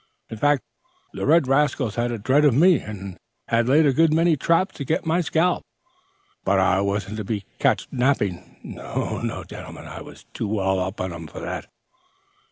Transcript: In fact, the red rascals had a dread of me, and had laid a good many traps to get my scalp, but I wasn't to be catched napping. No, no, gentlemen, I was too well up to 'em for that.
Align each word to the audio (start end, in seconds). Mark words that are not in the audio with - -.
In 0.31 0.37
fact, 0.37 0.63
the 1.13 1.27
red 1.27 1.47
rascals 1.47 1.93
had 1.93 2.11
a 2.11 2.17
dread 2.17 2.43
of 2.43 2.55
me, 2.55 2.79
and 2.79 3.19
had 3.49 3.69
laid 3.69 3.85
a 3.85 3.93
good 3.93 4.11
many 4.11 4.35
traps 4.35 4.73
to 4.77 4.83
get 4.83 5.05
my 5.05 5.21
scalp, 5.21 5.61
but 6.43 6.57
I 6.59 6.81
wasn't 6.81 7.17
to 7.17 7.23
be 7.23 7.45
catched 7.59 7.93
napping. 7.93 8.57
No, 8.63 9.21
no, 9.21 9.43
gentlemen, 9.43 9.85
I 9.85 10.01
was 10.01 10.25
too 10.33 10.47
well 10.47 10.79
up 10.79 10.97
to 10.97 11.03
'em 11.03 11.27
for 11.27 11.39
that. 11.41 11.67